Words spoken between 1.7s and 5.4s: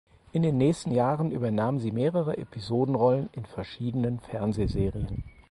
sie mehrere Episodenrollen in verschiedenen Fernsehserien.